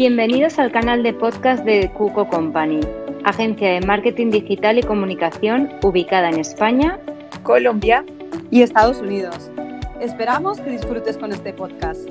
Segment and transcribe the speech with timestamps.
[0.00, 2.80] Bienvenidos al canal de podcast de Cuco Company,
[3.22, 6.98] agencia de marketing digital y comunicación ubicada en España,
[7.42, 8.06] Colombia
[8.50, 9.50] y Estados Unidos.
[10.00, 12.08] Esperamos que disfrutes con este podcast.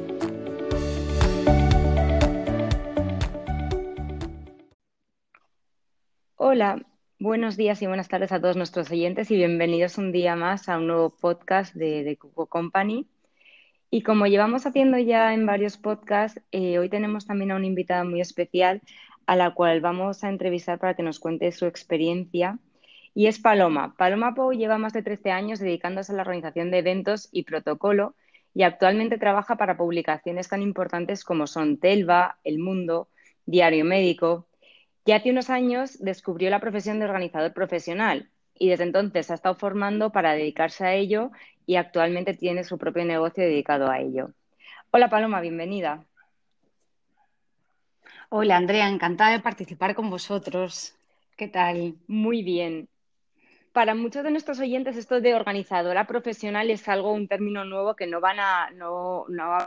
[6.35, 6.85] Hola,
[7.17, 10.77] buenos días y buenas tardes a todos nuestros oyentes y bienvenidos un día más a
[10.77, 13.07] un nuevo podcast de, de Cuco Company.
[13.91, 18.03] Y como llevamos haciendo ya en varios podcasts, eh, hoy tenemos también a una invitada
[18.03, 18.81] muy especial
[19.25, 22.59] a la cual vamos a entrevistar para que nos cuente su experiencia.
[23.16, 23.95] Y es Paloma.
[23.97, 28.16] Paloma Pou lleva más de 13 años dedicándose a la organización de eventos y protocolo
[28.53, 33.09] y actualmente trabaja para publicaciones tan importantes como son Telva, El Mundo,
[33.47, 34.47] Diario Médico.
[35.05, 39.55] Ya hace unos años descubrió la profesión de organizador profesional y desde entonces ha estado
[39.55, 41.31] formando para dedicarse a ello
[41.66, 44.31] y actualmente tiene su propio negocio dedicado a ello.
[44.91, 46.05] Hola Paloma, bienvenida.
[48.30, 50.94] Hola Andrea, encantada de participar con vosotros.
[51.38, 51.95] ¿Qué tal?
[52.08, 52.89] Muy bien.
[53.72, 58.08] Para muchos de nuestros oyentes esto de organizadora profesional es algo, un término nuevo que
[58.08, 59.58] no van a, no, no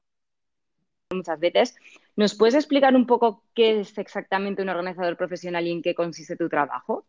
[1.14, 1.76] muchas veces.
[2.14, 6.36] ¿Nos puedes explicar un poco qué es exactamente un organizador profesional y en qué consiste
[6.36, 7.06] tu trabajo?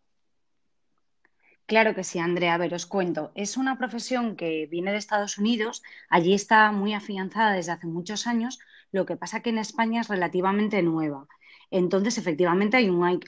[1.65, 2.53] Claro que sí, Andrea.
[2.55, 3.31] A ver, os cuento.
[3.35, 5.81] Es una profesión que viene de Estados Unidos.
[6.09, 8.59] Allí está muy afianzada desde hace muchos años.
[8.91, 11.27] Lo que pasa que en España es relativamente nueva.
[11.71, 12.77] Entonces, efectivamente,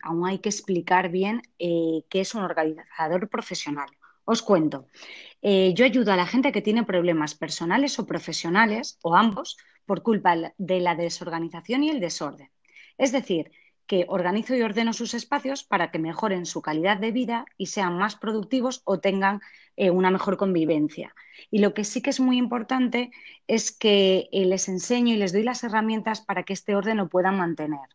[0.04, 3.90] aún hay, que explicar bien eh, qué es un organizador profesional.
[4.26, 4.88] Os cuento.
[5.42, 10.04] Eh, yo ayudo a la gente que tiene problemas personales o profesionales, o ambos, por
[10.04, 12.52] culpa de la desorganización y el desorden.
[12.98, 13.52] Es decir,
[13.88, 17.98] que organizo y ordeno sus espacios para que mejoren su calidad de vida y sean
[17.98, 19.42] más productivos o tengan
[19.78, 21.14] eh, una mejor convivencia.
[21.52, 23.12] Y lo que sí que es muy importante
[23.48, 27.10] es que eh, les enseño y les doy las herramientas para que este orden lo
[27.10, 27.90] puedan mantener.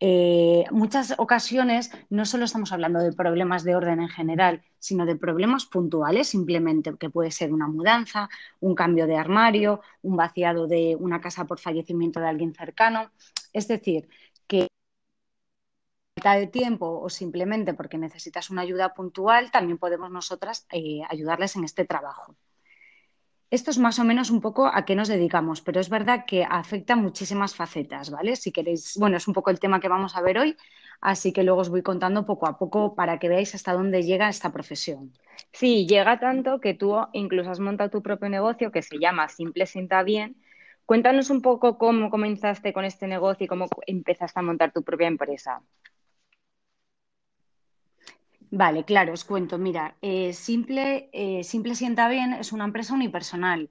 [0.00, 5.16] Eh, muchas ocasiones no solo estamos hablando de problemas de orden en general, sino de
[5.16, 8.28] problemas puntuales, simplemente que puede ser una mudanza,
[8.60, 13.10] un cambio de armario, un vaciado de una casa por fallecimiento de alguien cercano.
[13.52, 14.08] Es decir,
[16.32, 21.64] de tiempo o simplemente porque necesitas una ayuda puntual, también podemos nosotras eh, ayudarles en
[21.64, 22.34] este trabajo.
[23.50, 26.44] Esto es más o menos un poco a qué nos dedicamos, pero es verdad que
[26.44, 28.34] afecta muchísimas facetas, ¿vale?
[28.34, 30.56] Si queréis, bueno, es un poco el tema que vamos a ver hoy,
[31.00, 34.28] así que luego os voy contando poco a poco para que veáis hasta dónde llega
[34.28, 35.12] esta profesión.
[35.52, 39.66] Sí, llega tanto que tú incluso has montado tu propio negocio que se llama Simple
[39.66, 40.36] Sienta Bien.
[40.84, 45.06] Cuéntanos un poco cómo comenzaste con este negocio y cómo empezaste a montar tu propia
[45.06, 45.62] empresa.
[48.62, 49.58] Vale, claro, os cuento.
[49.58, 53.68] Mira, eh, Simple, eh, Simple Sienta Bien es una empresa unipersonal.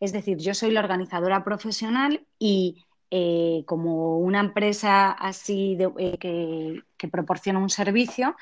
[0.00, 5.76] Es decir, yo soy la organizadora profesional y eh, como una empresa así
[6.18, 8.36] que, que, proporciona un servicio,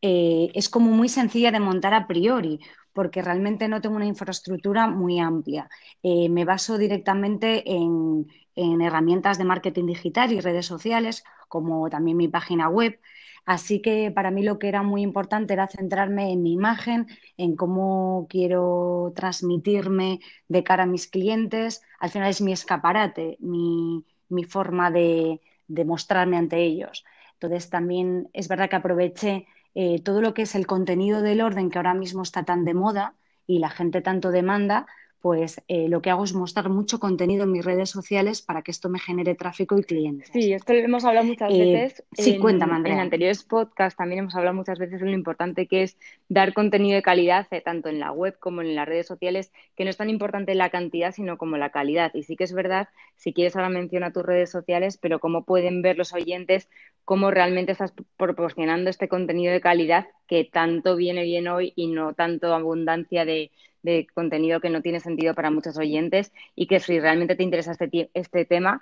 [0.00, 2.58] es como muy sencilla de montar a priori,
[2.92, 5.68] porque realmente no tengo una infraestructura muy amplia.
[6.02, 8.26] me baso directamente en,
[8.56, 12.98] en herramientas de marketing digital y redes sociales, como también mi página web.
[13.48, 17.06] Así que para mí lo que era muy importante era centrarme en mi imagen,
[17.38, 21.80] en cómo quiero transmitirme de cara a mis clientes.
[21.98, 24.04] Al final es mi escaparate, mi,
[24.46, 25.40] forma de,
[25.86, 27.06] mostrarme ante ellos.
[27.40, 31.70] Entonces también es verdad que aproveché eh, todo lo que es el contenido del orden
[31.70, 33.14] que ahora mismo está tan de moda
[33.46, 34.86] y la gente tanto demanda,
[35.20, 38.70] pues eh, lo que hago es mostrar mucho contenido en mis redes sociales para que
[38.70, 40.30] esto me genere tráfico y clientes.
[40.32, 42.04] Sí, esto lo hemos hablado muchas eh, veces.
[42.12, 42.94] Sí, en, cuéntame, Andrea.
[42.94, 46.94] En anteriores podcasts también hemos hablado muchas veces de lo importante que es dar contenido
[46.94, 49.96] de calidad, eh, tanto en la web como en las redes sociales, que no es
[49.96, 52.12] tan importante la cantidad, sino como la calidad.
[52.14, 55.82] Y sí que es verdad, si quieres ahora menciona tus redes sociales, pero cómo pueden
[55.82, 56.68] ver los oyentes
[57.08, 62.12] cómo realmente estás proporcionando este contenido de calidad que tanto viene bien hoy y no
[62.12, 63.50] tanto abundancia de
[63.82, 67.72] de contenido que no tiene sentido para muchos oyentes y que si realmente te interesa
[67.72, 68.80] este, este tema,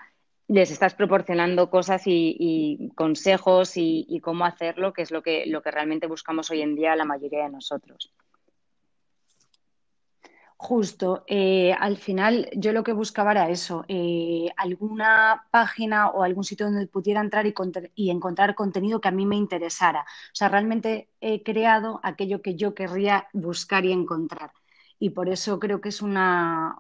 [0.49, 5.71] les estás proporcionando cosas y, consejos y, cómo hacerlo, que es lo que, lo que
[5.71, 8.13] realmente buscamos hoy en día la mayoría de nosotros.
[10.59, 16.45] Justo, eh, al final yo lo que buscaba era eso, eh, alguna página o algún
[16.45, 17.55] sitio donde pudiera entrar y,
[17.95, 20.01] y, encontrar contenido que a mí me interesara.
[20.01, 24.53] O sea, realmente he creado aquello que yo querría buscar y encontrar
[24.99, 26.77] y por eso creo que es una,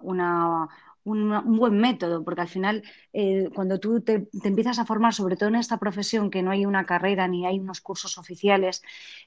[1.06, 2.82] un, buen método, porque al final
[3.12, 6.66] eh, cuando tú te, empiezas a formar, sobre todo en esta profesión, que no hay
[6.66, 8.82] una carrera ni hay unos cursos oficiales,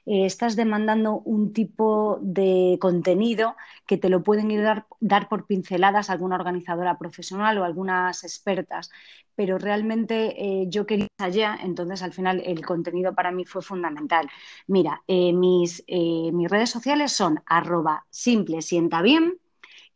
[0.06, 3.56] eh, estás demandando un tipo de contenido
[3.86, 8.90] que te lo pueden ir dar, dar por pinceladas alguna organizadora profesional o algunas expertas,
[9.34, 14.28] pero realmente eh, yo quería allá, entonces al final el contenido para mí fue fundamental.
[14.66, 19.40] Mira, mis, mis redes sociales son arroba simple sienta bien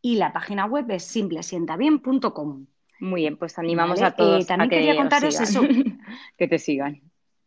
[0.04, 2.66] y la página web es simplesientabien.com.
[3.00, 4.46] Muy bien, pues animamos a todos.
[4.46, 5.62] también quería contaros eso.
[6.36, 7.00] que te sigan.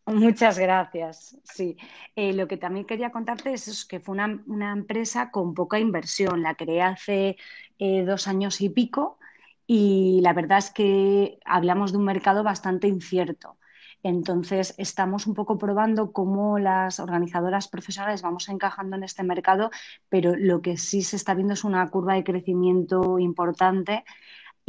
[0.06, 1.38] Muchas gracias.
[1.44, 1.76] Sí,
[2.16, 6.42] eh, lo que también quería contarte es que fue una, empresa con poca inversión.
[6.42, 7.36] La creé hace
[7.78, 9.20] eh, dos años y pico
[9.64, 13.56] y la verdad es que hablamos de un mercado bastante incierto.
[14.02, 19.70] Entonces, estamos un poco probando cómo las organizadoras profesionales vamos encajando en este mercado,
[20.08, 24.04] pero lo que sí se está viendo es una curva de crecimiento importante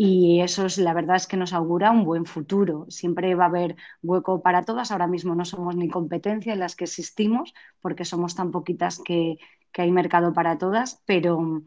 [0.02, 2.86] y eso es la verdad es que nos augura un buen futuro.
[2.88, 4.92] Siempre va a haber hueco para todas.
[4.92, 9.38] Ahora mismo no somos ni competencia en las que existimos porque somos tan poquitas que,
[9.74, 11.64] hay mercado para todas, pero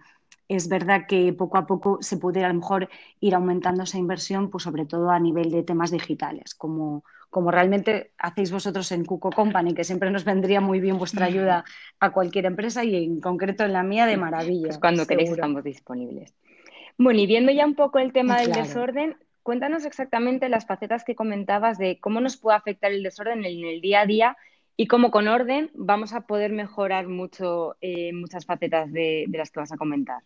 [0.49, 2.89] es verdad que poco a poco se puede a lo mejor
[3.21, 8.13] ir aumentando esa inversión, pues sobre todo a nivel de temas digitales, como, como realmente
[8.19, 11.65] hacéis vosotros en Cuco Company, que siempre nos vendría muy bien vuestra ayuda
[11.99, 14.67] a cualquier empresa y en concreto en la mía de maravilla.
[14.67, 16.35] Pues cuando queréis estamos disponibles.
[16.99, 21.15] Bueno, y viendo ya un poco el tema del desorden, cuéntanos exactamente las facetas que
[21.15, 24.37] comentabas de cómo nos puede afectar el desorden en el día a día
[24.77, 29.61] y cómo con orden vamos a poder mejorar mucho eh, muchas facetas de las que
[29.61, 30.23] vas a comentar.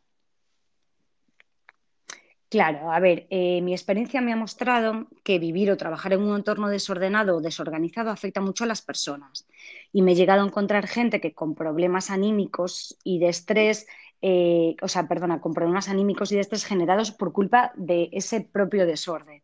[2.48, 6.36] Claro, a ver, eh, mi experiencia me ha mostrado que vivir o trabajar en un
[6.36, 9.48] entorno desordenado o desorganizado afecta mucho a las personas.
[9.92, 13.86] Y me he llegado a encontrar gente que con problemas anímicos y de estrés,
[14.22, 18.40] eh, o sea, perdona, con problemas anímicos y de estrés generados por culpa de ese
[18.42, 19.42] propio desorden.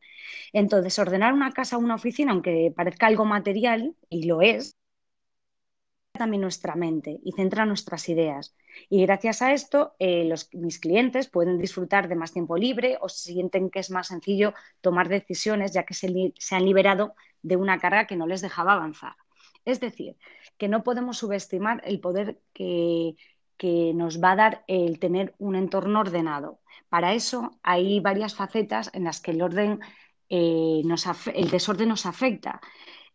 [0.53, 4.77] Entonces, ordenar una casa o una oficina, aunque parezca algo material, y lo es,
[6.13, 8.55] también nuestra mente y centra nuestras ideas.
[8.89, 13.71] Y gracias a esto, eh, mis clientes pueden disfrutar de más tiempo libre o sienten
[13.71, 16.07] que es más sencillo tomar decisiones ya que se,
[16.51, 19.17] han liberado de una carga que no les dejaba avanzar.
[19.65, 20.17] Es decir,
[20.59, 23.17] que no podemos subestimar el poder que,
[23.95, 26.59] nos va a dar el tener un entorno ordenado.
[26.89, 29.79] Para eso hay varias facetas en las que el orden
[30.29, 30.83] eh,
[31.35, 32.61] el desorden nos afecta.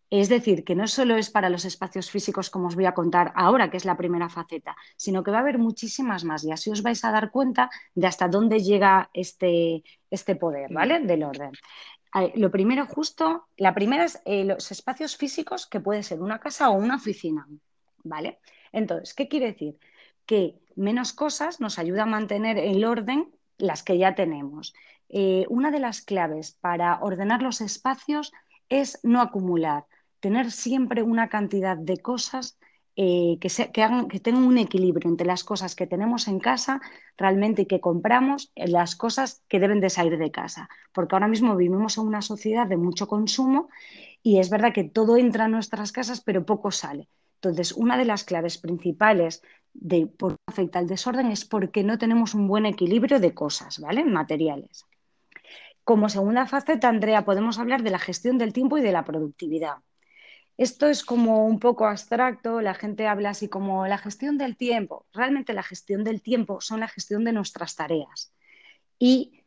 [0.10, 3.34] Es decir, que no solo es para los espacios físicos, como os voy a contar
[3.36, 6.70] ahora, que es la primera faceta, sino que va a haber muchísimas más y así
[6.72, 11.00] os vais a dar cuenta de hasta dónde llega este, este poder, ¿vale?
[11.02, 11.52] Del orden.
[12.36, 16.70] Lo primero justo, la primera es eh, los espacios físicos, que puede ser una casa
[16.70, 17.46] o una oficina,
[18.04, 18.40] ¿vale?
[18.72, 19.78] Entonces, ¿qué quiere decir?
[20.26, 24.74] Que menos cosas nos ayuda a mantener el orden las que ya tenemos.
[25.10, 28.32] Eh, una de las claves para ordenar los espacios
[28.70, 29.86] es no acumular
[30.28, 32.60] tener siempre una cantidad de cosas
[32.98, 36.82] eh, que, hagan, que tengan un equilibrio entre las cosas que tenemos en casa
[37.18, 40.68] realmente y que compramos, y las cosas que deben de salir de casa.
[40.92, 43.70] Porque ahora mismo vivimos en una sociedad de mucho consumo
[44.22, 47.08] y es verdad que todo entra en nuestras casas, pero poco sale.
[47.36, 49.42] Entonces, una de las claves principales
[49.74, 53.80] de por qué afecta el desorden es porque no tenemos un buen equilibrio de cosas,
[53.80, 54.04] ¿vale?
[54.04, 54.86] Materiales.
[55.86, 59.78] Como segunda faceta, Andrea, podemos hablar de la gestión del tiempo y de la productividad.
[60.58, 65.06] Esto es como un poco abstracto, la gente habla así como la gestión del tiempo.
[65.14, 68.34] Realmente la gestión del tiempo son la gestión de nuestras tareas.
[68.98, 69.44] Y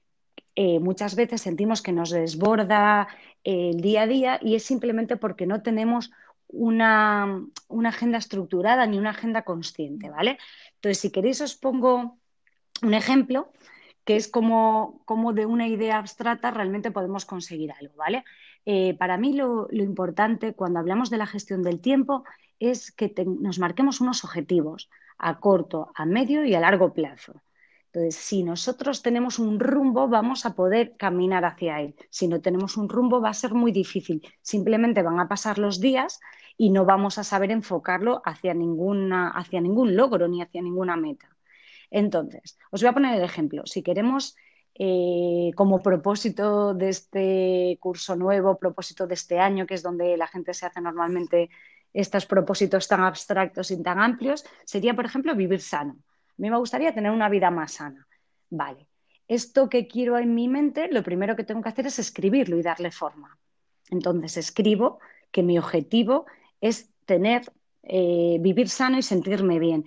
[0.55, 3.09] eh, muchas veces sentimos que nos desborda
[3.45, 6.11] eh, el día a día y es simplemente porque no tenemos
[6.49, 7.43] una,
[7.85, 10.39] agenda estructurada ni una agenda consciente, ¿vale?
[10.75, 12.19] Entonces, si queréis os pongo
[12.83, 13.53] un ejemplo
[14.05, 18.25] que es como, como de una idea abstracta realmente podemos conseguir algo, ¿vale?
[18.67, 22.25] Eh, para mí lo, importante cuando hablamos de la gestión del tiempo
[22.59, 27.43] es que nos marquemos unos objetivos a corto, a medio y a largo plazo.
[27.93, 31.97] Entonces, si nosotros tenemos un rumbo, vamos a poder caminar hacia él.
[32.09, 34.23] Si no tenemos un rumbo, va a ser muy difícil.
[34.43, 36.21] Simplemente van a pasar los días
[36.57, 41.37] y no vamos a saber enfocarlo hacia, ninguna, hacia ningún logro ni hacia ninguna meta.
[41.91, 43.63] Entonces, os voy a poner el ejemplo.
[43.67, 44.37] Si queremos
[44.83, 50.27] eh, como propósito de este curso nuevo, propósito de este año, que es donde la
[50.27, 51.51] gente se hace normalmente
[51.93, 55.99] estos propósitos tan abstractos y tan amplios, sería, por ejemplo, vivir sano.
[56.31, 58.09] A mí me gustaría tener una vida más sana.
[58.49, 58.87] Vale,
[59.29, 62.63] esto que quiero en mi mente, lo primero que tengo que hacer es escribirlo y
[62.63, 63.39] darle forma.
[63.91, 64.99] Entonces escribo
[65.31, 66.25] que mi objetivo
[66.63, 67.43] es tener,
[67.83, 69.85] eh, vivir sano y sentirme bien.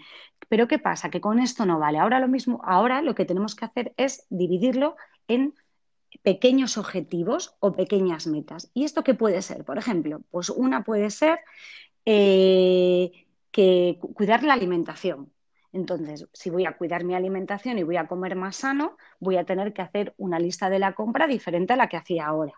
[0.54, 1.10] Pero ¿qué pasa?
[1.10, 1.98] Que con esto no vale.
[1.98, 5.56] Ahora lo mismo, ahora lo que tenemos que hacer es dividirlo en
[6.22, 8.70] pequeños objetivos o pequeñas metas.
[8.76, 9.66] ¿Y esto qué puede ser?
[9.66, 11.40] Por ejemplo, pues una puede ser
[12.06, 15.34] eh, que cuidar la alimentación.
[15.72, 19.46] Entonces, si voy a cuidar mi alimentación y voy a comer más sano, voy a
[19.46, 22.54] tener que hacer una lista de la compra diferente a la que hacía ahora.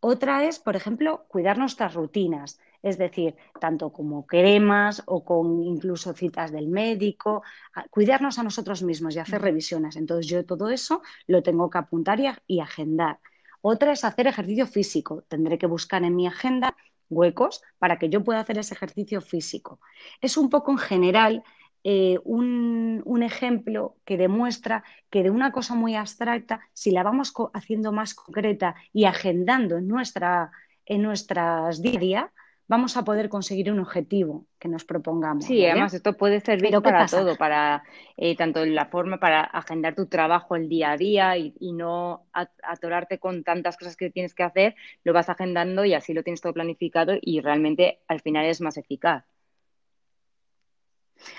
[0.00, 6.14] Otra es, por ejemplo, cuidar nuestras rutinas, es decir, tanto como cremas o con incluso
[6.14, 7.42] citas del médico,
[7.90, 9.96] cuidarnos a nosotros mismos y hacer revisiones.
[9.96, 13.18] Entonces, yo todo eso lo tengo que apuntar y agendar.
[13.60, 15.24] Otra es hacer ejercicio físico.
[15.28, 16.76] Tendré que buscar en mi agenda
[17.10, 19.80] huecos para que yo pueda hacer ese ejercicio físico.
[20.20, 21.42] Es un poco en general
[21.90, 27.92] eh, un, ejemplo que demuestra que de una cosa muy abstracta, si la vamos haciendo
[27.92, 30.50] más concreta y agendando en, nuestra,
[30.84, 32.32] en nuestras día a día,
[32.66, 35.46] vamos a poder conseguir un objetivo que nos propongamos.
[35.46, 37.82] Sí, además esto puede servir para todo, para
[38.18, 42.26] eh, tanto la forma para agendar tu trabajo el día a día y, y, no
[42.62, 46.42] atorarte con tantas cosas que tienes que hacer, lo vas agendando y así lo tienes
[46.42, 49.24] todo planificado y realmente al final es más eficaz.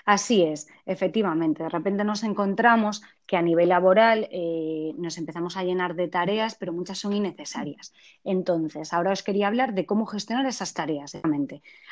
[0.06, 1.64] Así es, efectivamente.
[1.64, 6.56] De repente nos encontramos que a nivel laboral eh, nos empezamos a llenar de tareas,
[6.56, 7.94] pero muchas son innecesarias.
[8.24, 11.14] Entonces, ahora os quería hablar de cómo gestionar esas tareas.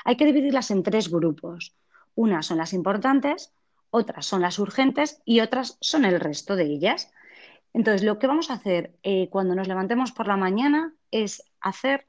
[0.06, 1.76] Hay que dividirlas en tres grupos.
[2.16, 3.54] Unas son las importantes,
[3.90, 7.12] otras son las urgentes y otras son el resto de ellas.
[7.74, 12.06] Entonces, lo que vamos a hacer eh, cuando nos levantemos por la mañana es hacer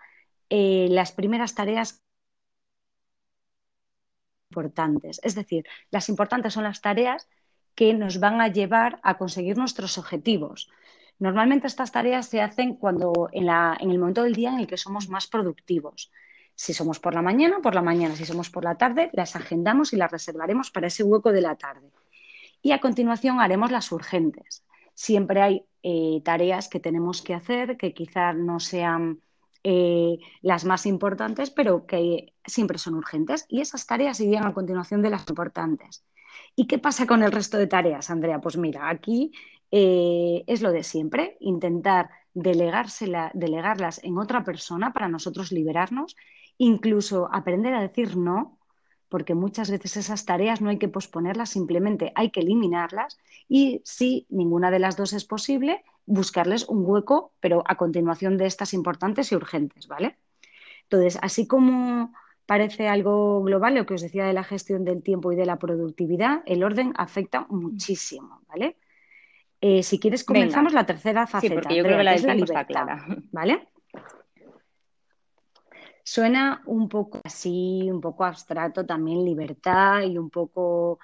[0.50, 2.02] eh, las primeras tareas
[4.48, 5.20] importantes.
[5.22, 7.28] Es decir, las importantes son las tareas
[7.74, 10.68] que nos van a llevar a conseguir nuestros objetivos.
[11.18, 15.08] Normalmente estas tareas se hacen cuando en, el momento del día en el que somos
[15.08, 16.10] más productivos.
[16.54, 18.16] Si somos por la mañana, por la mañana.
[18.16, 21.56] Si somos por la tarde, las agendamos y las reservaremos para ese hueco de la
[21.56, 21.88] tarde.
[22.62, 24.64] Y a continuación haremos las urgentes.
[24.94, 29.20] Siempre hay eh, tareas que tenemos que hacer que quizás no sean
[29.70, 33.44] eh, las más importantes, pero que siempre son urgentes.
[33.50, 36.06] Y esas tareas irían a continuación de las importantes.
[36.56, 38.40] ¿Y qué pasa con el resto de tareas, Andrea?
[38.40, 39.30] Pues mira, aquí
[39.70, 46.16] eh, es lo de siempre, intentar delegarlas en otra persona para nosotros liberarnos,
[46.56, 48.58] incluso aprender a decir no,
[49.10, 53.18] porque muchas veces esas tareas no hay que posponerlas, simplemente hay que eliminarlas
[53.50, 58.46] y si ninguna de las dos es posible, buscarles un hueco, pero a continuación de
[58.46, 60.16] estas importantes y urgentes, ¿vale?
[60.84, 62.14] Entonces, así como
[62.46, 65.58] parece algo global lo que os decía de la gestión del tiempo y de la
[65.58, 68.76] productividad, el orden afecta muchísimo, ¿vale?
[69.60, 71.54] Eh, si quieres, comenzamos la tercera faceta.
[71.54, 73.06] Sí, porque yo creo que la, es la libertad, clara.
[73.32, 73.68] ¿vale?
[76.02, 81.00] Suena un poco así, un poco abstracto también libertad y un poco,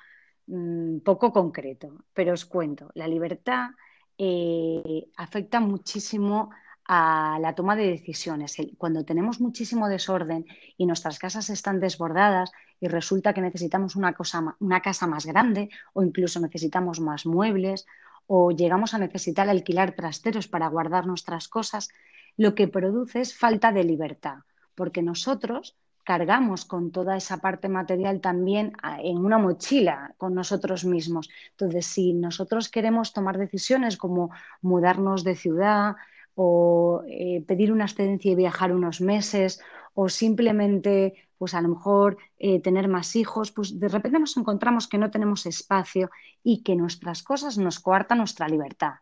[0.47, 3.69] mm, poco concreto, pero os cuento, la libertad
[4.19, 6.51] eh, afecta muchísimo
[6.87, 8.57] a la toma de decisiones.
[8.77, 14.57] Cuando tenemos muchísimo desorden y nuestras casas están desbordadas y resulta que necesitamos una, cosa,
[14.61, 17.87] una casa más grande o incluso necesitamos más muebles
[18.27, 21.89] o llegamos a necesitar alquilar trasteros para guardar nuestras cosas,
[22.37, 24.39] lo que produce es falta de libertad,
[24.75, 31.31] porque nosotros cargamos con toda esa parte material también en una mochila con nosotros mismos.
[31.53, 34.31] Entonces, si nosotros queremos tomar decisiones como
[34.61, 35.97] mudarnos de ciudad
[36.35, 39.61] o eh, pedir una excedencia y viajar unos meses
[39.95, 44.89] o simplemente, pues a lo mejor eh, tener más hijos, pues de repente nos encontramos
[44.89, 46.11] que no tenemos espacio
[46.43, 48.95] y que nuestras cosas nos coartan nuestra libertad.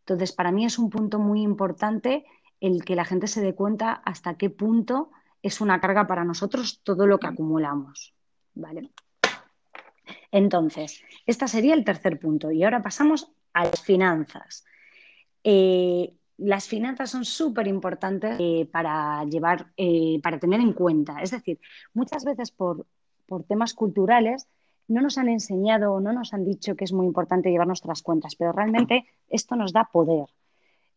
[0.00, 2.24] Entonces, para mí es un punto muy importante
[2.60, 5.10] el que la gente se dé cuenta hasta qué punto
[5.46, 8.14] es una carga para nosotros todo lo que acumulamos.
[8.54, 8.90] ¿Vale?
[10.30, 12.50] Entonces, este sería el tercer punto.
[12.50, 14.64] Y ahora pasamos a las finanzas.
[15.44, 21.22] Eh, las finanzas son súper importantes eh, para llevar, eh, para tener en cuenta.
[21.22, 21.58] Es decir,
[21.94, 22.86] muchas veces por,
[23.26, 24.48] por temas culturales
[24.88, 28.02] no nos han enseñado o no nos han dicho que es muy importante llevar nuestras
[28.02, 30.26] cuentas, pero realmente esto nos da poder.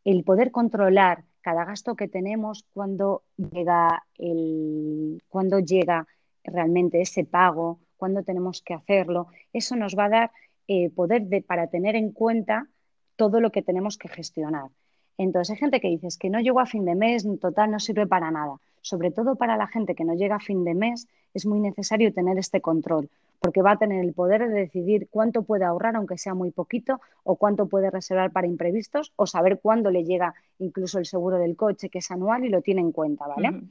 [0.03, 6.07] El poder controlar cada gasto que tenemos, cuando llega, el, cuando llega
[6.43, 10.31] realmente ese pago, cuándo tenemos que hacerlo, eso nos va a dar
[10.67, 12.67] eh, poder de, para tener en cuenta
[13.15, 14.69] todo lo que tenemos que gestionar.
[15.17, 17.79] Entonces hay gente que dice que no llego a fin de mes, en total no
[17.79, 18.55] sirve para nada.
[18.81, 22.13] Sobre todo para la gente que no llega a fin de mes es muy necesario
[22.13, 26.17] tener este control, porque va a tener el poder de decidir cuánto puede ahorrar, aunque
[26.17, 30.99] sea muy poquito, o cuánto puede reservar para imprevistos, o saber cuándo le llega incluso
[30.99, 33.61] el seguro del coche, que es anual, y lo tiene en cuenta, ¿vale?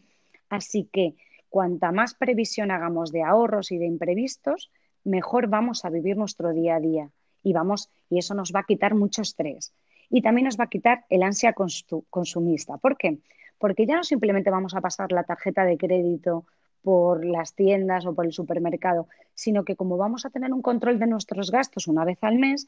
[0.48, 1.14] Así que
[1.50, 4.70] cuanta más previsión hagamos de ahorros y de imprevistos,
[5.04, 7.10] mejor vamos a vivir nuestro día a día
[7.42, 9.72] y vamos y eso nos va a quitar mucho estrés.
[10.10, 11.54] y también nos va a quitar el ansia
[12.10, 12.78] consumista.
[12.78, 13.18] ¿Por qué?
[13.58, 16.44] Porque ya no simplemente vamos a pasar la tarjeta de crédito
[16.88, 20.98] por las tiendas o por el supermercado, sino que como vamos a tener un control
[20.98, 22.66] de nuestros gastos una vez al mes,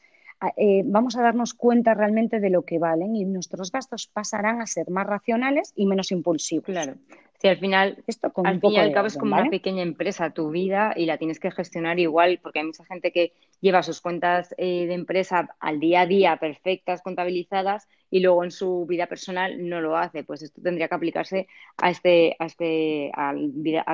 [0.57, 4.67] eh, vamos a darnos cuenta realmente de lo que valen y nuestros gastos pasarán a
[4.67, 6.65] ser más racionales y menos impulsivos.
[6.65, 6.97] Claro.
[7.41, 10.51] Si al final, Esto al fin y al cabo es como una pequeña empresa tu
[10.51, 14.53] vida y la tienes que gestionar igual, porque hay mucha gente que lleva sus cuentas
[14.59, 19.67] eh, de empresa al día a día perfectas, contabilizadas, y luego en su vida personal
[19.67, 20.23] no lo hace.
[20.23, 23.33] Pues esto tendría que aplicarse a este, a este, a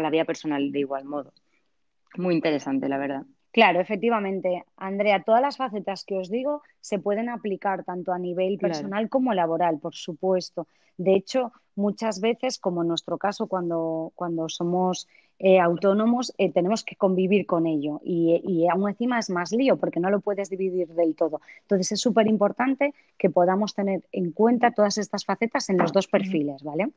[0.01, 1.31] la vida personal de igual modo.
[2.17, 3.23] Muy interesante, la verdad.
[3.57, 8.59] Claro, efectivamente, Andrea, todas las facetas que os digo se pueden aplicar tanto a nivel
[8.59, 10.67] personal como laboral, por supuesto.
[10.95, 15.07] De hecho, muchas veces, como en nuestro caso, cuando, cuando somos
[15.39, 19.77] eh, autónomos, eh, tenemos que convivir con ello y, y, aún encima es más lío
[19.77, 21.41] porque no lo puedes dividir del todo.
[21.63, 26.05] Entonces, es súper importante que podamos tener en cuenta todas estas facetas en los dos
[26.05, 26.91] perfiles, ¿vale?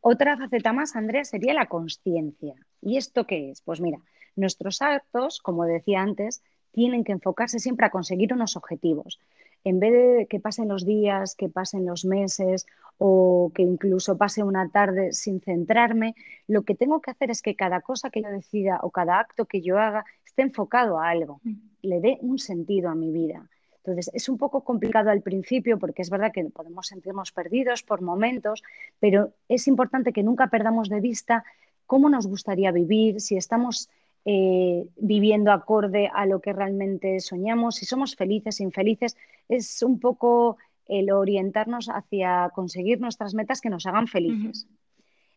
[0.00, 2.54] otra faceta más, Andrea, sería la conciencia.
[2.82, 3.60] ¿Y esto qué es?
[3.60, 4.00] Pues mira,
[4.36, 9.20] Nuestros actos, como decía antes, tienen que enfocarse siempre a conseguir unos objetivos.
[9.62, 12.66] En vez de que pasen los días, que pasen los meses
[12.98, 16.14] o que incluso pase una tarde sin centrarme,
[16.48, 19.46] lo que tengo que hacer es que cada cosa que yo decida o cada acto
[19.46, 21.40] que yo haga esté enfocado a algo,
[21.80, 23.48] le dé un sentido a mi vida.
[23.78, 28.00] Entonces, es un poco complicado al principio porque es verdad que podemos sentirnos perdidos por
[28.00, 28.62] momentos,
[28.98, 31.44] pero es importante que nunca perdamos de vista
[31.86, 33.90] cómo nos gustaría vivir, si estamos
[34.24, 39.16] eh, viviendo acorde a lo que realmente soñamos, si somos felices, infelices,
[39.48, 44.66] es un poco el orientarnos hacia conseguir nuestras metas que nos hagan felices.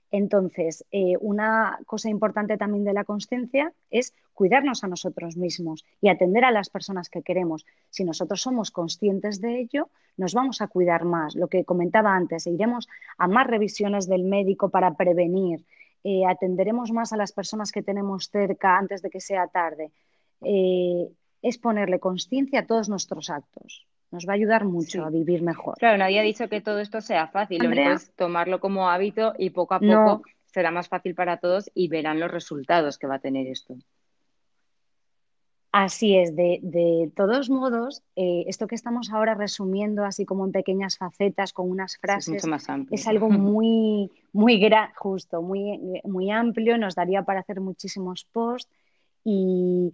[0.09, 6.07] Entonces, eh, una cosa importante también de la consciencia es cuidarnos a nosotros mismos y
[6.07, 7.65] atender a las personas que queremos.
[7.89, 11.35] Si nosotros somos conscientes de ello, nos vamos a cuidar más.
[11.35, 15.65] Lo que comentaba antes, iremos a más revisiones del médico para prevenir,
[16.03, 19.91] eh, atenderemos más a las personas que tenemos cerca antes de que sea tarde.
[20.41, 21.09] Eh,
[21.41, 23.87] es ponerle conciencia a todos nuestros actos.
[24.11, 25.75] Nos va a ayudar mucho a vivir mejor.
[25.77, 27.61] Claro, nadie ha dicho que todo esto sea fácil.
[27.61, 31.69] Lo único es tomarlo como hábito y poco a poco será más fácil para todos
[31.73, 33.75] y verán los resultados que va a tener esto.
[35.79, 40.97] Así es, de, todos modos, eh, esto que estamos ahora resumiendo así como en pequeñas
[40.97, 42.43] facetas con unas frases
[42.89, 44.59] es, algo muy, muy
[44.95, 48.71] justo, muy, muy amplio, nos daría para hacer muchísimos posts
[49.23, 49.93] y,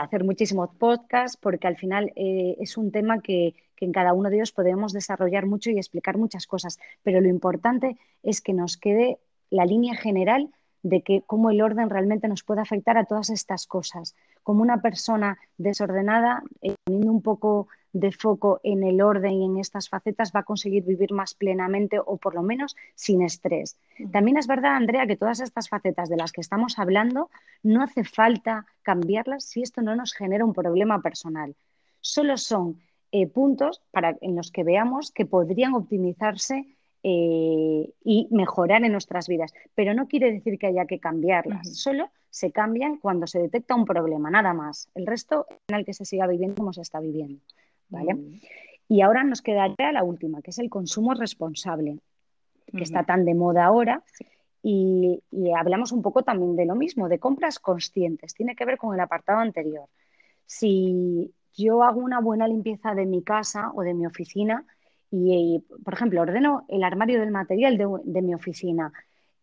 [0.00, 4.30] hacer muchísimos podcasts porque al final eh, es un tema que, que en cada uno
[4.30, 8.76] de ellos podemos desarrollar mucho y explicar muchas cosas, pero lo importante es que nos
[8.76, 10.50] quede la línea general
[10.84, 14.14] de que cómo el orden realmente nos puede afectar a todas estas cosas.
[14.44, 19.58] Como una persona desordenada, eh, poniendo un poco de foco en el orden y en
[19.58, 23.78] estas facetas, va a conseguir vivir más plenamente o por lo menos sin estrés.
[24.12, 27.30] También es verdad, Andrea, que todas estas facetas de las que estamos hablando
[27.62, 31.56] no hace falta cambiarlas si esto no nos genera un problema personal.
[32.00, 32.80] Solo son
[33.12, 36.66] eh, puntos para, en los que veamos que podrían optimizarse
[37.06, 39.52] eh, y mejorar en nuestras vidas.
[39.74, 43.84] Pero no quiere decir que haya que cambiarlas, solo se cambian cuando se detecta un
[43.84, 44.88] problema, nada más.
[44.94, 47.40] El resto en el que se siga viviendo como se está viviendo.
[47.90, 48.16] ¿vale?
[48.88, 51.98] Y ahora nos quedaría la última, que es el consumo responsable,
[52.74, 54.02] que está tan de moda ahora.
[54.62, 58.32] Y, y, hablamos un poco también de lo mismo, de compras conscientes.
[58.32, 59.90] Tiene que ver con el apartado anterior.
[60.46, 64.64] Si yo hago una buena limpieza de mi casa o de mi oficina,
[65.16, 68.92] y, por ejemplo, ordeno el armario del material de, mi oficina,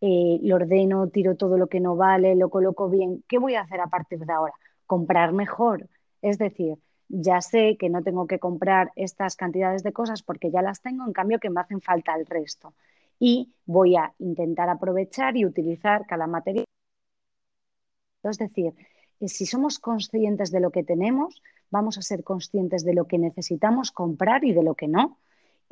[0.01, 3.23] eh, lo ordeno, tiro todo lo que no vale, lo coloco bien.
[3.25, 4.53] ¿Qué voy a hacer a partir de ahora?
[4.85, 5.87] Comprar mejor.
[6.21, 10.61] Es decir, ya sé que no tengo que comprar estas cantidades de cosas porque ya
[10.61, 12.73] las tengo, en cambio que me hacen falta el resto.
[13.17, 16.65] Y voy a intentar aprovechar y utilizar cada material.
[18.23, 18.73] Es decir,
[19.21, 23.91] si somos conscientes de lo que tenemos, vamos a ser conscientes de lo que necesitamos
[23.91, 25.17] comprar y de lo que no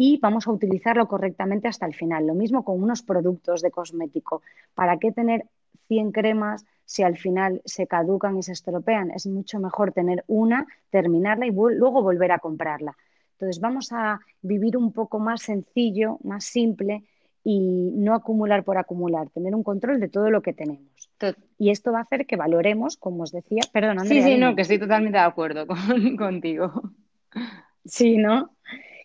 [0.02, 2.26] y vamos a utilizarlo correctamente hasta el final.
[2.26, 4.42] Lo mismo con unos productos de cosmético.
[4.74, 5.44] ¿Para qué tener
[5.90, 9.12] 100 cremas si al final se caducan y se estropean?
[9.12, 12.96] Es mucho mejor tener una, terminarla y luego volver a comprarla.
[13.34, 17.04] Entonces vamos a vivir un poco más sencillo, más simple
[17.44, 21.10] y no acumular por acumular, tener un control de todo lo que tenemos.
[21.58, 24.24] Y esto va a hacer que valoremos, como os decía, perdón, Andrea.
[24.24, 25.68] Sí, sí, no, que estoy totalmente de acuerdo
[26.18, 26.72] contigo.
[27.84, 28.56] Sí, ¿no?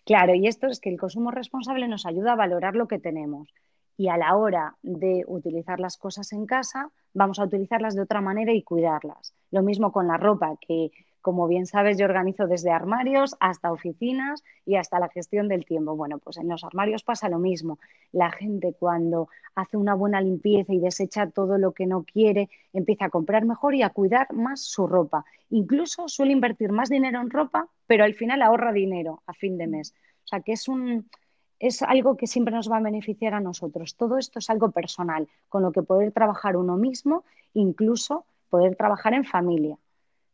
[0.05, 3.49] Claro, y esto es que el consumo responsable nos ayuda a valorar lo que tenemos
[3.97, 8.21] y a la hora de utilizar las cosas en casa, vamos a utilizarlas de otra
[8.21, 9.33] manera y cuidarlas.
[9.51, 10.91] Lo mismo con la ropa, que
[11.25, 15.95] como bien sabes, yo organizo desde armarios hasta oficinas y hasta la gestión del tiempo.
[15.95, 17.79] Bueno, pues en los armarios pasa lo mismo.
[18.11, 23.05] La gente cuando hace una buena limpieza y desecha todo lo que no quiere, empieza
[23.05, 25.25] a comprar mejor y a cuidar más su ropa.
[25.49, 29.65] Incluso suele invertir más dinero en ropa, pero al final ahorra dinero a fin de
[29.65, 29.95] mes.
[30.25, 31.09] O sea que es un,
[31.57, 33.95] es algo que siempre nos va a beneficiar a nosotros.
[33.95, 37.23] Todo esto es algo personal, con lo que poder trabajar uno mismo,
[37.55, 39.79] incluso poder trabajar en familia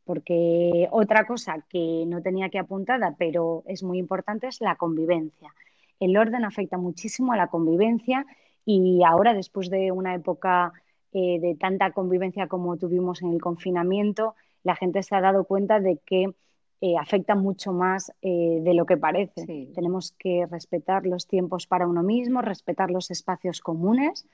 [0.06, 5.54] porque otra cosa que no tenía que apuntada, pero es muy importante, es la convivencia.
[6.00, 8.26] El orden afecta muchísimo a la convivencia
[8.66, 10.74] y ahora, después de una época
[11.14, 15.80] eh, de tanta convivencia como tuvimos en el confinamiento, la gente se ha dado cuenta
[15.80, 16.34] de que
[16.82, 19.70] eh, afecta mucho más eh, de lo que parece.
[19.76, 24.26] Tenemos que respetar los tiempos para uno mismo, respetar los espacios comunes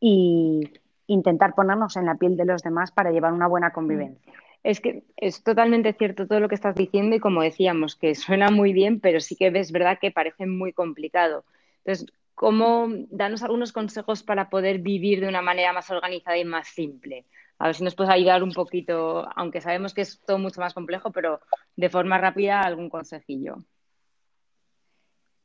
[0.00, 0.60] e
[1.08, 4.32] intentar ponernos en la piel de los demás para llevar una buena convivencia.
[4.62, 8.50] Es que es totalmente cierto todo lo que estás diciendo y como decíamos, que suena
[8.50, 11.44] muy bien, pero sí que es verdad que parece muy complicado.
[11.84, 16.68] Entonces, ¿cómo danos algunos consejos para poder vivir de una manera más organizada y más
[16.68, 17.24] simple?
[17.58, 20.74] A ver si nos puedes ayudar un poquito, aunque sabemos que es todo mucho más
[20.74, 21.40] complejo, pero
[21.76, 23.64] de forma rápida algún consejillo.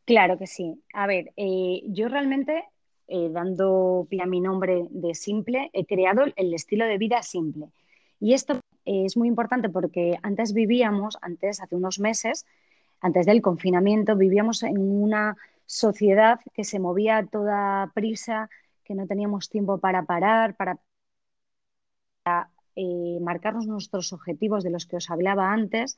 [0.06, 0.82] Claro que sí.
[0.94, 2.66] A ver, eh, yo realmente,
[3.08, 7.68] eh, dando pie mi nombre de simple, he creado el estilo de vida simple.
[8.20, 12.46] Y esto es muy importante porque antes vivíamos, antes, hace unos meses,
[13.02, 18.50] antes del confinamiento, vivíamos en una sociedad que se movía a toda prisa,
[18.84, 20.80] que no teníamos tiempo para parar, para,
[22.76, 25.96] eh, marcarnos nuestros objetivos de los que os hablaba antes.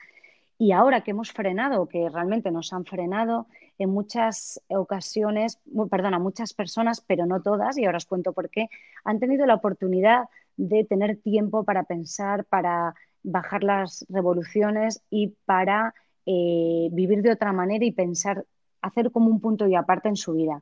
[0.57, 3.47] Y ahora que hemos frenado, que realmente nos han frenado
[3.79, 8.69] en muchas ocasiones, perdona, muchas personas, pero no todas, y ahora os cuento por qué,
[9.03, 15.93] han tenido la oportunidad de tener tiempo para pensar, para bajar las revoluciones y para
[16.25, 18.45] eh, vivir de otra manera y pensar,
[18.81, 20.61] hacer como un punto y aparte en su vida.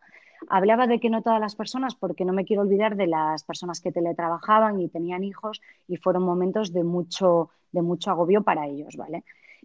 [0.50, 3.80] Hablaba de que no todas las personas, porque no me quiero olvidar de las personas
[3.80, 8.96] que teletrabajaban y tenían hijos y fueron momentos de mucho, de mucho agobio para ellos,
[8.96, 9.24] ¿vale?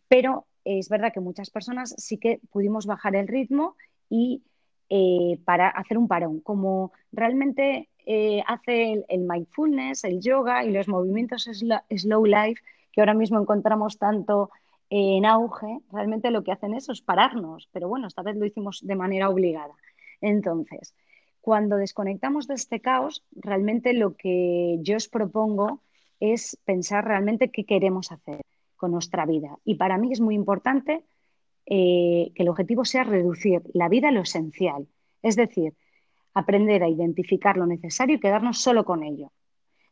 [0.08, 3.76] Pero es verdad que muchas personas sí que pudimos bajar el ritmo
[4.10, 4.42] y
[4.88, 6.40] eh, para hacer un parón.
[6.40, 11.49] Como realmente eh, hace el, mindfulness, el yoga y los movimientos
[11.90, 14.51] slow life que ahora mismo encontramos tanto
[14.88, 18.81] en auge, realmente lo que hacen eso es pararnos, pero bueno, esta vez lo hicimos
[18.87, 19.75] de manera obligada.
[20.21, 20.95] Entonces,
[21.40, 25.83] cuando desconectamos de este caos, realmente lo que yo os propongo
[26.21, 28.40] es pensar realmente qué queremos hacer
[28.77, 29.59] con nuestra vida.
[29.64, 31.05] Y para mí es muy importante
[31.66, 34.87] eh, que el objetivo sea reducir la vida a lo esencial,
[35.23, 35.75] es decir,
[36.37, 39.33] aprender a identificar lo necesario y quedarnos solo con ello.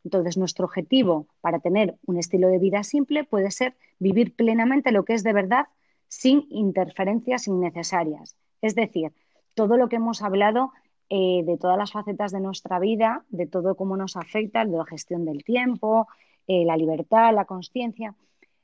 [0.03, 5.05] Entonces, nuestro objetivo para tener un estilo de vida simple puede ser vivir plenamente lo
[5.05, 5.65] que es de verdad
[6.07, 8.37] sin interferencias innecesarias.
[8.61, 9.11] Es decir,
[9.55, 10.71] todo lo que hemos hablado
[11.09, 14.85] eh, de todas las facetas de nuestra vida, de todo cómo nos afecta, de la
[14.85, 16.07] gestión del tiempo,
[16.45, 18.13] eh, la libertad, la conciencia,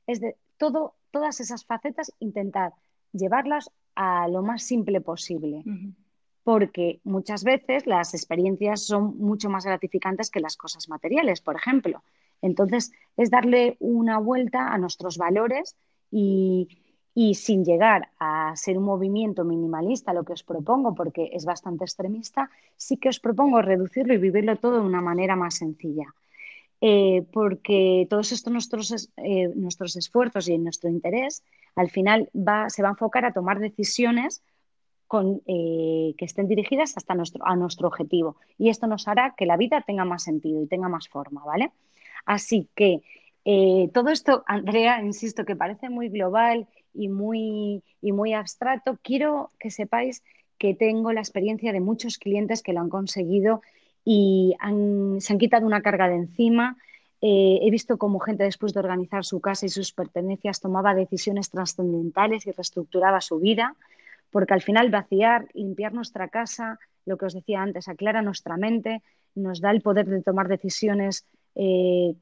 [0.06, 2.74] es de todas esas facetas intentar
[3.12, 5.63] llevarlas a lo más simple posible
[6.43, 12.04] porque muchas veces las experiencias son mucho más gratificantes que las cosas materiales, por ejemplo.
[12.41, 15.75] Entonces, es darle una vuelta a nuestros valores
[16.10, 16.67] y,
[17.36, 22.49] sin llegar a ser un movimiento minimalista, lo que os propongo, porque es bastante extremista,
[22.75, 26.06] sí que os propongo reducirlo y vivirlo todo de una manera más sencilla.
[26.84, 31.43] Eh, porque todos estos nuestros, eh, nuestros esfuerzos y nuestro interés
[31.75, 32.27] al final
[32.69, 34.41] se va a enfocar a tomar decisiones
[35.45, 38.38] eh, que estén dirigidas hasta nuestro, a nuestro objetivo.
[38.58, 41.71] Y esto nos hará que la vida tenga más sentido y tenga más forma, ¿vale?
[42.26, 43.02] Así que
[43.43, 49.50] eh, todo esto, Andrea, insisto, que parece muy global y muy, y muy abstracto, quiero
[49.60, 50.24] que sepáis
[50.58, 53.62] que tengo la experiencia de muchos clientes que lo han conseguido
[54.06, 54.56] y
[55.19, 56.78] se han quitado una carga de encima.
[57.21, 61.50] Eh, he visto cómo gente después de organizar su casa y sus pertenencias tomaba decisiones
[61.50, 63.76] trascendentales y reestructuraba su vida
[64.32, 69.04] porque al final vaciar, limpiar nuestra casa, lo que os decía antes, aclara nuestra mente,
[69.36, 72.15] nos da el poder de tomar decisiones eh,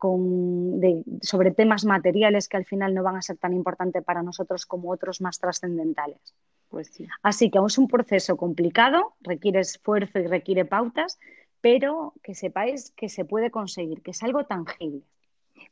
[1.22, 4.92] sobre temas materiales que al final no van a ser tan importantes para nosotros como
[4.92, 6.36] otros más trascendentales.
[6.70, 6.92] Pues
[7.24, 11.20] Así que es un proceso complicado, requiere esfuerzo y requiere pautas,
[11.62, 15.04] pero que sepáis que se puede conseguir, que es algo tangible.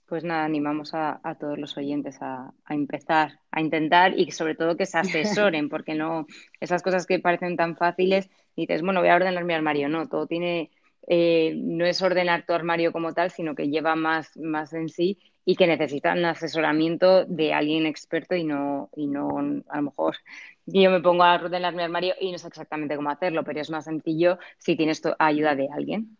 [0.06, 4.86] Pues nada, animamos a, todos los oyentes a, empezar, a intentar y sobre todo que
[4.86, 6.26] se asesoren, porque no
[6.60, 10.28] esas cosas que parecen tan fáciles, dices, bueno, voy a ordenar mi armario, no, todo
[10.28, 10.72] tiene
[11.10, 15.20] eh, no es ordenar tu armario como tal, sino que lleva más, más en sí
[15.46, 19.30] y que necesitan asesoramiento de alguien experto y no, y no
[19.70, 20.18] a lo mejor
[20.66, 23.70] yo me pongo a ordenar mi armario y no sé exactamente cómo hacerlo, pero es
[23.70, 26.18] más sencillo si tienes ayuda de alguien.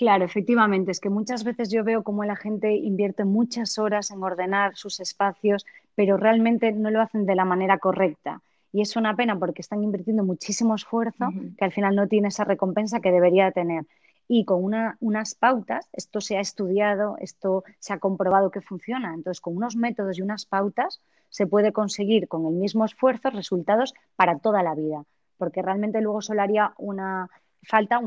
[0.00, 4.22] Claro, efectivamente, es que muchas veces yo veo cómo la gente invierte muchas horas en
[4.22, 8.40] ordenar sus espacios, pero realmente no lo hacen de la manera correcta.
[8.72, 12.44] Y es una pena porque están invirtiendo muchísimo esfuerzo que al final no tiene esa
[12.44, 13.84] recompensa que debería tener.
[14.26, 14.62] Y con
[15.00, 19.76] unas pautas, esto se ha estudiado, esto se ha comprobado que funciona, entonces con unos
[19.76, 24.74] métodos y unas pautas se puede conseguir con el mismo esfuerzo resultados para toda la
[24.74, 25.04] vida,
[25.36, 27.28] porque realmente luego solo haría una
[27.64, 27.98] falta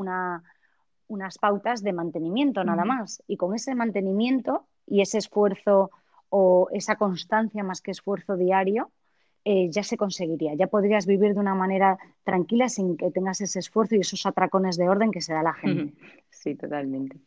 [1.14, 5.92] unas pautas de mantenimiento nada más y con ese mantenimiento y ese esfuerzo
[6.30, 8.92] o esa constancia más que esfuerzo diario,
[9.46, 10.56] eh, ya se conseguiría.
[10.56, 14.78] Ya podrías vivir de una manera tranquila sin que tengas ese esfuerzo y esos atracones
[14.78, 15.94] de orden que se da la gente.
[16.30, 17.18] Sí, totalmente.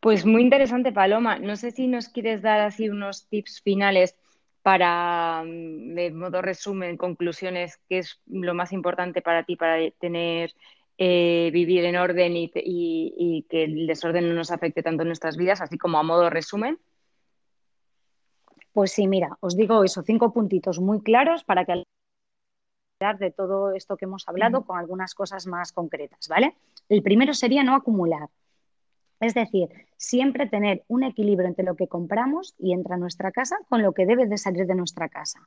[0.00, 1.38] Pues muy interesante, Paloma.
[1.38, 4.16] No sé si nos quieres dar así unos tips finales
[4.62, 10.54] para, mm, de modo resumen, conclusiones, qué es lo más importante para ti para tener,
[11.04, 15.36] eh, vivir en orden y, y que el desorden no nos afecte tanto en nuestras
[15.36, 16.78] vidas, así como a modo resumen.
[18.72, 21.82] Pues sí, mira, os digo eso, cinco puntitos muy claros para que
[23.18, 26.54] de todo esto que hemos hablado con algunas cosas más concretas, ¿vale?
[26.88, 28.28] El primero sería no acumular.
[29.18, 33.56] Es decir, siempre tener un equilibrio entre lo que compramos y entra a nuestra casa
[33.68, 35.40] con lo que debe de salir de nuestra casa.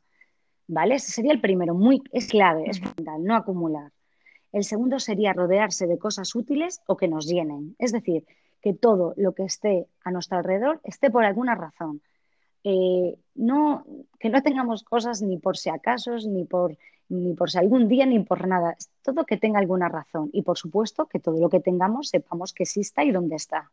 [0.67, 0.95] ¿Vale?
[0.95, 3.91] Ese sería el primero, muy, es clave, es fundamental, no acumular.
[4.55, 7.75] El segundo sería rodearse de cosas útiles o que nos llenen.
[7.77, 8.23] Es decir,
[8.61, 12.01] que todo lo que esté a nuestro alrededor esté por alguna razón.
[12.63, 13.85] Eh, no,
[14.17, 16.77] que no tengamos cosas ni por si acaso, ni por,
[17.09, 18.77] ni por si algún día, ni por nada.
[19.01, 20.29] Todo que tenga alguna razón.
[20.31, 23.71] Y por supuesto que todo lo que tengamos sepamos que exista y dónde está.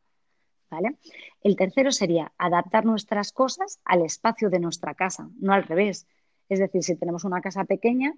[0.69, 0.97] ¿Vale?
[1.43, 6.09] El tercero sería adaptar nuestras cosas al espacio de nuestra casa, no al revés.
[6.53, 8.13] Es decir, si tenemos una casa pequeña,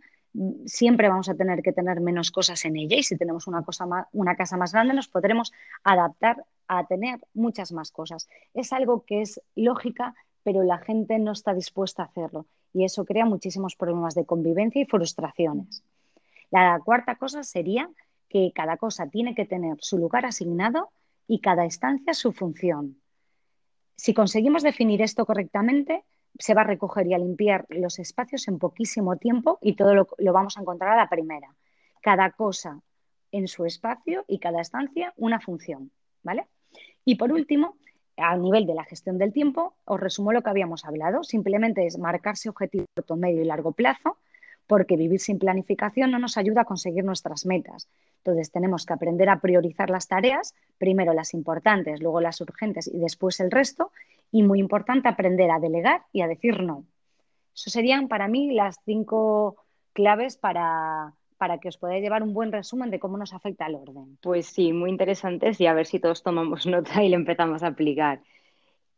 [0.67, 4.57] siempre vamos a tener que tener menos cosas en ella y si tenemos una, casa
[4.57, 5.53] más grande nos podremos
[5.85, 8.29] adaptar a tener muchas más cosas.
[8.53, 13.05] Es algo que es lógica, pero la gente no está dispuesta a hacerlo y eso
[13.05, 15.85] crea muchísimos problemas de convivencia y frustraciones.
[16.51, 17.89] La cuarta cosa sería
[18.29, 20.89] que cada cosa tiene que tener su lugar asignado
[21.29, 22.97] y cada estancia su función.
[23.95, 26.03] Si conseguimos definir esto correctamente,
[26.39, 30.09] se va a recoger y a limpiar los espacios en poquísimo tiempo y todo lo,
[30.19, 31.55] lo vamos a encontrar a la primera.
[32.01, 32.81] Cada cosa
[33.33, 35.91] en su espacio y cada estancia una función,
[36.23, 36.47] ¿vale?
[37.05, 37.77] Y por último,
[38.17, 41.25] a nivel de la gestión del tiempo, os resumo lo que habíamos hablado.
[41.25, 44.19] Simplemente es marcarse objetivos corto, medio y largo plazo,
[44.67, 47.89] porque vivir sin planificación no nos ayuda a conseguir nuestras metas.
[48.19, 52.99] Entonces tenemos que aprender a priorizar las tareas, primero las importantes, luego las urgentes y
[52.99, 53.91] después el resto.
[54.35, 56.85] Y muy importante aprender a delegar y a decir no.
[57.55, 59.57] Eso serían para mí las cinco
[59.93, 63.77] claves para, para que os podáis llevar un buen resumen de cómo nos afecta el
[63.77, 64.19] orden.
[64.21, 67.69] Pues sí, muy interesantes y a ver si todos tomamos nota y lo empezamos a
[67.69, 68.23] aplicar.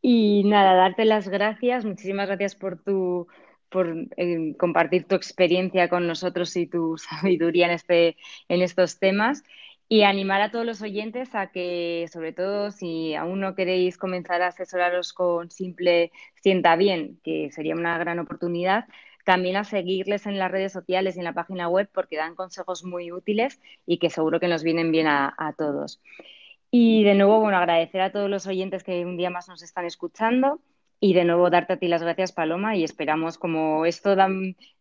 [0.01, 3.27] Y nada, darte las gracias, muchísimas gracias por tu
[3.69, 8.17] por eh, compartir tu experiencia con nosotros y tu sabiduría en, este,
[8.49, 9.43] en estos temas
[9.89, 14.43] y animar a todos los oyentes a que, sobre todo, si aún no queréis comenzar
[14.43, 16.11] a asesoraros con simple
[16.43, 18.87] sienta bien, que sería una gran oportunidad,
[19.25, 22.85] también a seguirles en las redes sociales y en la página web porque dan consejos
[22.85, 26.01] muy útiles y que seguro que nos vienen bien a, todos.
[26.71, 29.85] Y de nuevo, bueno, agradecer a todos los oyentes que un día más nos están
[29.85, 30.61] escuchando
[31.01, 34.17] y de nuevo darte a ti las gracias, Paloma, y esperamos, como esto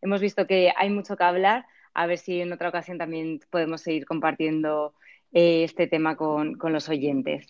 [0.00, 3.80] hemos visto que hay mucho que hablar, a ver si en otra ocasión también podemos
[3.80, 4.92] seguir compartiendo
[5.32, 7.48] eh, este tema con los oyentes.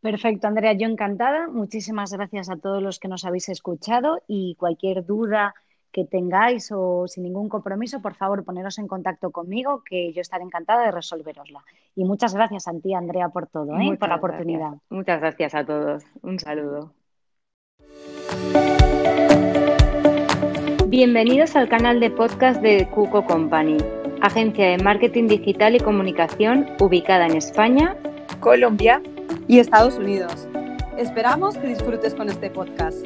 [0.00, 1.48] Perfecto, Andrea, yo encantada.
[1.48, 5.54] Muchísimas gracias a todos los que nos habéis escuchado y cualquier duda
[5.90, 10.44] que tengáis o sin ningún compromiso, por favor, poneros en contacto conmigo, que yo estaré
[10.44, 11.64] encantada de resolverosla.
[11.96, 13.96] Y muchas gracias a ti, Andrea, por todo, ¿eh?
[13.96, 14.72] por la oportunidad.
[14.90, 16.04] Muchas gracias a todos.
[16.20, 16.92] Un saludo.
[20.96, 23.78] Bienvenidos al canal de podcast de Cuco Company,
[24.20, 27.96] agencia de marketing digital y comunicación ubicada en España,
[28.38, 29.02] Colombia
[29.48, 30.46] y Estados Unidos.
[30.96, 33.04] Esperamos que disfrutes con este podcast.